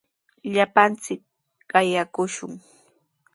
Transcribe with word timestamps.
Llapanchik 0.53 1.21
qayakushun. 1.71 2.53